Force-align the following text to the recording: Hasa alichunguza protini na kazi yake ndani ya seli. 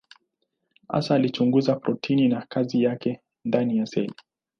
Hasa 0.87 1.15
alichunguza 1.15 1.75
protini 1.75 2.27
na 2.27 2.45
kazi 2.49 2.83
yake 2.83 3.21
ndani 3.45 3.77
ya 3.77 3.85
seli. 3.85 4.13